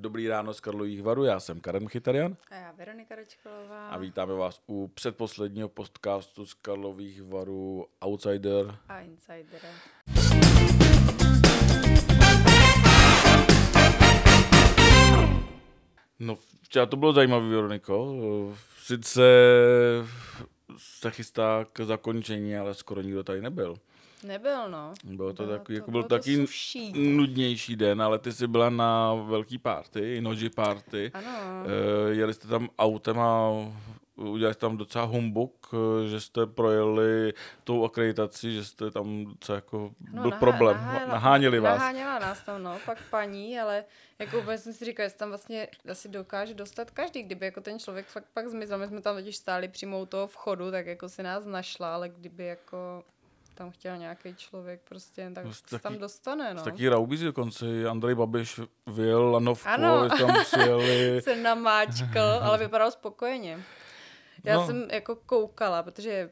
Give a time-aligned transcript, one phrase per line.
[0.00, 3.88] Dobrý ráno z Karlových varů, já jsem Karen Chytarian A já Veronika Ročkolová.
[3.88, 8.76] a vítáme vás u předposledního podcastu z Karlových varů Outsider.
[8.88, 9.60] A Insider.
[16.18, 18.16] No včera to bylo zajímavé, Veroniko.
[18.78, 19.22] Sice
[20.76, 23.76] se chystá k zakončení, ale skoro nikdo tady nebyl.
[24.24, 24.92] Nebyl, no.
[25.04, 26.92] Bylo to Bylo takový, to- jako byl to taky suší.
[27.16, 31.10] nudnější den, ale ty jsi byla na velký party, noži party.
[31.14, 31.64] Ano.
[31.66, 33.50] Eh, jeli jste tam autem a
[34.16, 37.32] udělali jste tam docela humbuk, eh, že jste projeli
[37.64, 41.78] tou akreditací, že jste tam docela jako No, byl nahá- problém, nahájela- naháněli vás.
[41.78, 43.84] Naháněla nás tam, no, pak paní, ale
[44.18, 47.78] jako úplně jsem si říkala, jestli tam vlastně asi dokáže dostat každý, kdyby jako ten
[47.78, 51.08] člověk fakt pak zmizel, my jsme tam totiž stáli přímo u toho vchodu, tak jako
[51.08, 53.04] si nás našla, ale kdyby jako
[53.60, 56.62] tam chtěl nějaký člověk prostě, tak No, se taky- tam dostane, no.
[56.62, 60.08] taký raubízy dokonce, Andrej Babiš vyjel lanovku, Ano.
[60.08, 61.20] tam přijeli.
[61.24, 63.62] se namáčkl, ale vypadal spokojeně.
[64.44, 64.66] Já No.
[64.66, 66.30] jsem jako koukala, protože je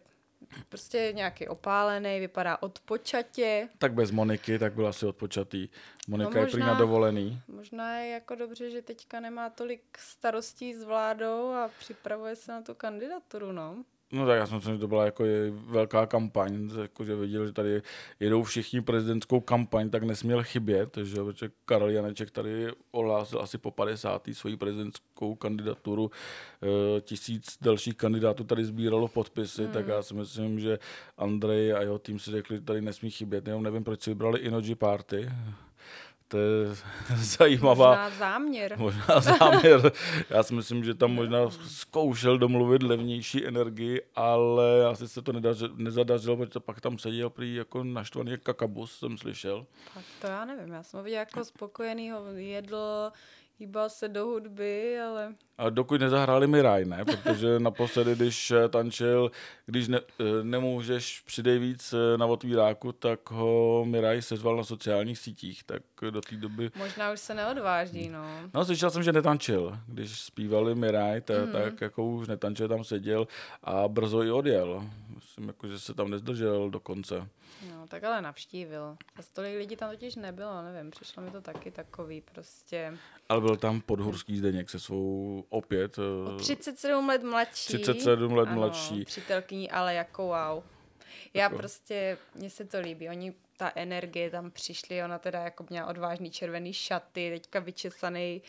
[0.69, 3.69] prostě nějaký opálený, vypadá odpočatě.
[3.78, 5.69] Tak bez Moniky, tak byl asi odpočatý.
[6.08, 7.41] Monika No je prý možná- na dovolený.
[7.48, 12.62] Možná je jako dobře, že teďka nemá tolik starostí s vládou a připravuje se na
[12.62, 13.84] tu kandidaturu, no.
[14.12, 17.53] No tak já si myslím, že to byla jako velká kampaň, jako že viděl, že
[17.53, 17.83] tady
[18.20, 23.70] jedou všichni prezidentskou kampaň, tak nesměl chybět, že protože Karel Janeček tady ohlásil asi po
[23.70, 24.28] 50.
[24.33, 26.11] svoji prezidentskou kandidaturu,
[26.62, 29.73] Eh, tisíc dalších kandidátů tady sbíralo podpisy, hmm.
[29.73, 30.78] tak já si myslím, že
[31.19, 34.39] Andrej a jeho tým si řekli, že tady nesmí chybět, jenom nevím, proč si vybrali
[34.39, 35.28] Inoji Party,
[36.29, 36.75] to je
[37.17, 38.75] zajímavá, Možná záměr.
[38.79, 39.93] Možná záměr.
[40.31, 45.71] Já si myslím, že tam možná zkoušel domluvit levnější energii, ale asi se to nedařilo,
[45.77, 49.67] nezadařilo, protože pak tam seděl prý jako naštvaný jak kakabus, jsem slyšel.
[49.95, 53.12] Tak to já nevím, já jsem ho viděla jako spokojenýho, jedl,
[53.59, 57.05] hýbal se do hudby, ale A dokud nezahráli Miraj, ne?
[57.05, 59.31] Protože naposledy, když eh, tančil,
[59.67, 65.19] když ne, eh, nemůžeš přidej víc eh, na otvíráku, tak ho Miraj sezval na sociálních
[65.19, 68.25] sítích, tak do té doby možná už se neodváží, no.
[68.55, 69.78] No, slyšel jsem, že netančil.
[69.87, 71.53] Když zpívali Miraj, ta, mm.
[71.53, 73.28] tak jako už netančil, tam seděl
[73.62, 74.84] a brzo i odjel.
[75.38, 77.28] Myslím, jako, že se tam nezdržel do konce.
[77.71, 78.97] No, tak ale navštívil.
[79.16, 82.99] A tolik lidí tam totiž nebylo, nevím, přišlo mi to taky takový prostě.
[83.28, 85.99] Ale byl tam podhurský Zdeněk se svou opět.
[85.99, 87.66] O eh, 37 let mladší.
[87.66, 89.04] 37 let ano, mladší.
[89.04, 90.65] přítelkyní, ale jako wow.
[91.34, 95.87] Já prostě, mně se to líbí, oni, ta energie tam přišli, ona teda jako měla
[95.87, 98.43] odvážný červený šaty, teďka vyčesaný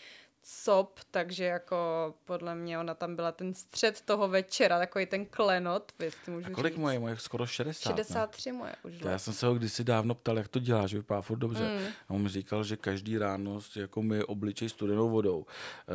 [0.44, 1.78] sop, takže jako
[2.26, 6.50] podle mě ona tam byla ten střed toho večera, takový ten klenot, jestli můžu A
[6.50, 6.82] kolik říct.
[6.82, 7.00] moje?
[7.00, 7.90] Moje skoro 60.
[7.90, 7.96] ne?
[7.96, 8.98] 63 moje už.
[9.02, 11.64] To já jsem se ho kdysi dávno ptal, jak to dělá, že vypadá furt dobře.
[11.64, 11.86] Mm.
[12.08, 15.46] A on mi říkal, že každý ráno jako my obličej studenou vodou.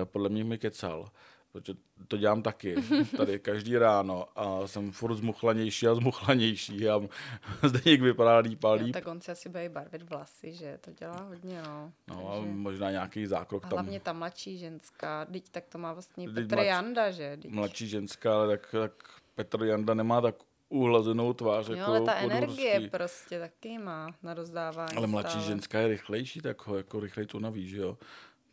[0.02, 1.10] Eh, Podle mě mi kecal.
[1.54, 1.78] Protože
[2.08, 2.74] to dělám taky,
[3.16, 7.00] tady každý ráno a jsem furt zmuchlanější a zmuchlanější a
[7.62, 8.92] Zdeněk vypadá líp a Jo, líp.
[8.94, 11.92] tak on si asi bude barvit vlasy, že to dělá hodně, no.
[12.08, 13.78] No a Takže- možná nějaký zákrok A tam.
[13.78, 17.38] hlavně ta mladší ženská, teď tak to má vlastně Petr mladší- Janda, že?
[17.42, 17.50] Teď.
[17.50, 18.92] Mladší ženská, ale tak, tak
[19.34, 20.34] Petr Janda nemá tak
[20.68, 25.46] uhlazenou tvář Jo, jako ale ta energie prostě taky má na rozdávání Ale mladší stále.
[25.46, 27.98] ženská je rychlejší, tak ho jako rychleji to naví, že jo?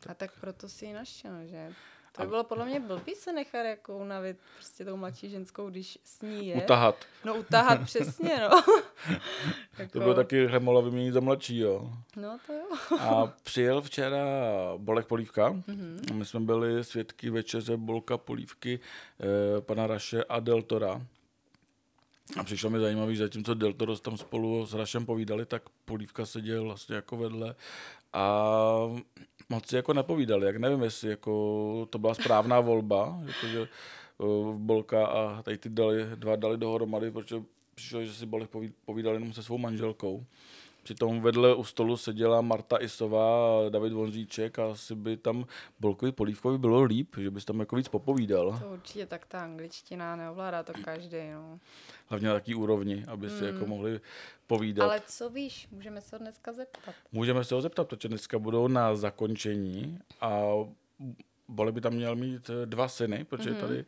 [0.08, 1.72] A tak proto si ji našel, že?
[2.12, 5.98] To by bylo podle mě blbý se nechat jako unavit prostě tou mladší ženskou, když
[6.04, 6.54] s ní je.
[6.54, 6.96] Utahat.
[7.24, 8.62] No utahat přesně, no.
[9.78, 11.90] jako, To bylo taky Hremola vyměnit za mladší, jo.
[12.16, 12.98] No to jo.
[13.00, 14.18] A přijel včera
[14.76, 15.48] Bolek Polívka.
[15.48, 15.62] Mhm.
[15.66, 16.14] Mm-hmm.
[16.14, 18.80] My jsme byli svědky večeře Bolka Polívky,
[19.20, 21.06] eh, pana Raše a Deltora.
[22.36, 26.64] A přišlo mi zajímavé, že zatímco Deltoros tam spolu s Rašem povídali, tak Polívka seděl
[26.64, 27.54] vlastně jako vedle
[28.12, 28.38] a
[29.48, 30.46] moc si jako nepovídali.
[30.46, 34.24] Jak nevím, jestli jako to byla správná volba, jakože eh,
[34.56, 37.42] Bolka a tady ty dali, dva dali dohromady, protože
[37.74, 40.26] přišlo, že si Bolek poví- povídal jenom se svou manželkou.
[40.82, 45.46] Přitom vedle u stolu seděla Marta Isová a David Vonříček a asi by tam
[45.80, 48.58] Bolkovi Polívkovi bylo líp, že bys tam jako víc popovídal.
[48.60, 51.58] To určitě tak ta angličtina neovládá to každý, no.
[52.06, 54.00] Hlavně na taký úrovni, aby si jako mohli
[54.46, 54.84] povídat.
[54.84, 56.94] Ale co víš, můžeme se ho dneska zeptat.
[57.12, 60.40] Můžeme se ho zeptat, protože dneska budou na zakončení a
[61.48, 63.60] Bolek by tam měl mít eh, dva syny, protože mm-hmm.
[63.60, 63.84] tady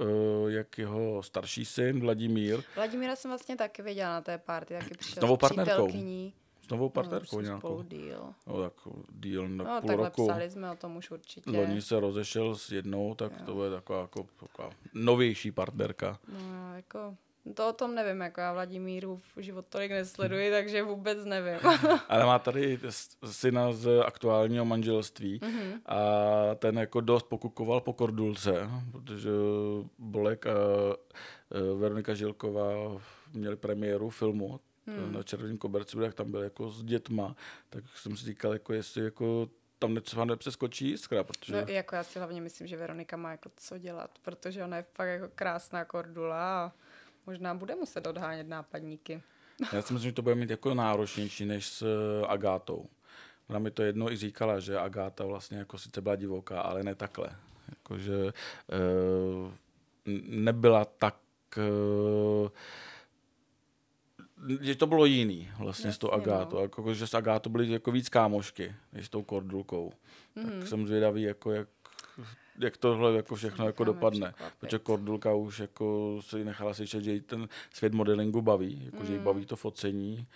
[0.00, 0.04] eh,
[0.46, 5.20] jak jeho starší syn Vladimír Vladimíra jsem vlastně taky viděla na té party, taky přišel
[5.20, 5.88] novou s partnerkou.
[6.68, 7.58] S novou No, partnerkou jsou nějakou.
[7.68, 8.34] spolu díl.
[8.46, 8.72] No, tak
[9.12, 10.26] díl na No, půl takhle roku.
[10.26, 11.50] psali jsme o tom už určitě.
[11.50, 16.18] Loni se rozešel s jednou, tak to bude taková jako, taková novější partnerka.
[16.32, 17.14] No, jako
[17.54, 21.58] To o tom nevím, jako já Vladimíru v život tolik nesleduji, takže vůbec nevím.
[22.08, 22.78] Ale má tady
[23.30, 25.80] syna z aktuálního manželství mm-hmm.
[25.86, 26.00] a
[26.54, 29.30] ten jako dost pokukoval po kordulce, protože
[29.98, 30.50] Bolek a
[31.78, 32.66] Veronika Žilková
[33.32, 34.60] měli premiéru filmu
[34.96, 35.12] hmm.
[35.12, 37.36] na Červeném koberci, jak tam byl jako s dětma,
[37.70, 41.52] tak jsem si říkal, jako jestli jako tam něco nepřeskočí jiskra, protože...
[41.52, 44.84] No, jako já si hlavně myslím, že Veronika má jako co dělat, protože ona je
[44.94, 46.72] fakt jako krásná kordula a
[47.26, 49.22] možná bude muset odhánět nápadníky.
[49.72, 52.88] Já si myslím, že to bude mít jako náročnější než s eh, Agátou.
[53.48, 56.94] Ona mi to jedno i říkala, že Agáta vlastně jako sice byla divoká, ale ne
[56.94, 57.28] takhle.
[57.68, 58.32] Jakože e,
[60.28, 61.16] nebyla tak
[61.56, 61.62] e,
[64.60, 66.56] že to bylo jiný vlastně Jasně, s tou Agátou.
[66.56, 66.62] No.
[66.62, 69.92] Jako, že s Agátou byly jako víc kámošky, než s tou Kordulkou.
[70.36, 70.44] Mm-hmm.
[70.44, 70.66] Tak mhm.
[70.66, 71.68] jsem zvědavý, jako jak,
[72.58, 74.34] jak tohle jako všechno jako dopadne.
[74.60, 79.06] Protože Kordulka už jako si nechala slyšet, že jí ten svět modelingu baví, jako, mm.
[79.06, 79.24] že jí mhm.
[79.24, 80.26] baví to focení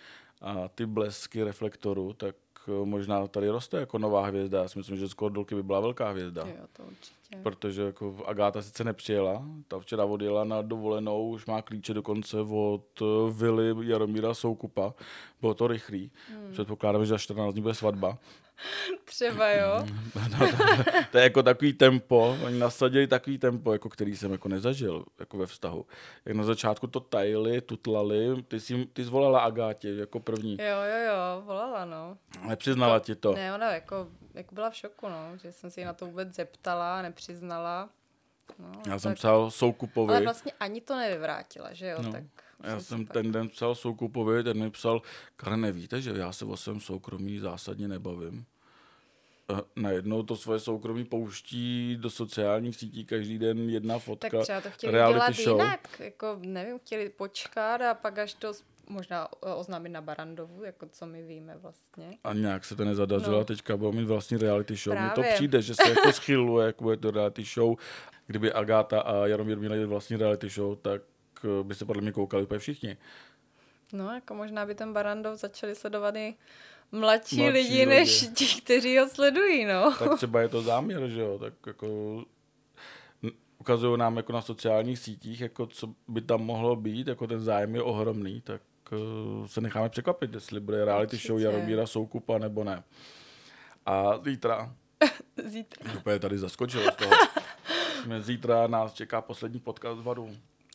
[0.41, 2.35] a ty blesky reflektoru, tak
[2.67, 4.61] eh, možná tady roste jako nová hvězda.
[4.61, 6.47] Já si myslím, že z Kordulky by byla velká hvězda.
[6.47, 7.15] Jo, to určitě.
[7.43, 13.01] Protože jako Agáta sice nepřijela, ta včera odjela na dovolenou, už má klíče dokonce od
[13.01, 14.93] eh, vily Jaromíra Soukupa.
[15.41, 16.11] Bylo to rychlý.
[16.29, 16.51] Hmm.
[16.51, 18.17] Předpokládám, že za 14 dní bude svatba.
[19.05, 19.85] Třeba jo.
[20.15, 24.31] No, no, to, to, je jako takový tempo, oni nasadili takový tempo, jako který jsem
[24.31, 25.85] jako nezažil jako ve vztahu.
[26.25, 30.57] Jak na začátku to tajili, tutlali, ty jsi, ty zvolala Agátě jako první.
[30.59, 32.17] Jo, jo, jo, volala, no.
[32.47, 33.33] Nepřiznala jako, ti to.
[33.33, 36.35] Ne, ona jako, jako byla v šoku, no, že jsem si ji na to vůbec
[36.35, 37.89] zeptala, nepřiznala.
[38.59, 39.01] No, Já tak...
[39.01, 40.13] jsem psal Soukupovi.
[40.13, 42.11] Ale vlastně ani to nevyvrátila, že jo, no.
[42.11, 42.23] tak...
[42.63, 45.01] Já jsem ten den psal Soukupovi, ten mi psal,
[45.35, 48.45] Karne, víte, že já se o svém soukromí zásadně nebavím
[49.75, 54.29] najednou to svoje soukromí pouští do sociálních sítí každý den jedna fotka.
[54.29, 55.59] Tak třeba to chtěli dělat show.
[55.59, 58.53] jinak, jako nevím, chtěli počkat a pak až to
[58.89, 62.17] možná oznámit na Barandovu, jako co my víme vlastně.
[62.23, 63.45] A nějak se to nezadařilo, no.
[63.45, 64.97] teďka budou mít vlastní reality show.
[64.99, 67.75] Mně to přijde, že se jako schyluje, jak bude to reality show.
[68.27, 71.01] Kdyby Agáta a Jaromír měli vlastní reality show, tak
[71.43, 72.97] eh, by se podle mě koukali úplně všichni.
[73.93, 76.35] No, jako možná by ten Barandov začali sledovat i
[76.91, 79.95] mladší, mladší lidi, lidi, než ti, kteří ho sledují, no.
[79.99, 82.23] Tak třeba je to záměr, že jo, tak jako
[83.63, 87.75] ukazují nám jako na sociálních sítích, jako co by tam mohlo být, jako ten zájem
[87.75, 88.61] je ohromný, tak
[89.45, 91.27] se necháme překvapit, jestli bude reality Určitě.
[91.27, 92.83] show Jaromíra Soukupa nebo ne.
[93.85, 94.75] A zítra.
[95.45, 95.93] zítra.
[95.97, 97.11] Úplně tady zaskočilo z toho.
[98.19, 100.23] zítra nás čeká poslední podcast z Vadu.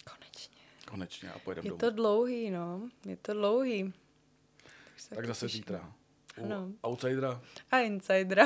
[0.05, 0.57] Konečně.
[0.91, 1.79] Konečně a pojedeme Je domů.
[1.79, 2.81] to dlouhý, no.
[3.05, 3.93] Je to dlouhý.
[5.09, 5.93] Tak, tak zase zítra.
[6.39, 6.69] U ano.
[6.87, 7.41] outsidera.
[7.71, 8.45] A insidera.